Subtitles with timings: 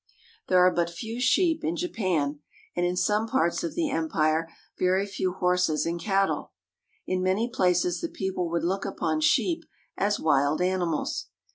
[0.47, 2.39] There are but few sheep in Japan,
[2.75, 6.53] and in some parts of the empire very few horses and cattle.
[7.05, 9.63] In many places the people would look upon sheep
[9.95, 11.27] as wild animals.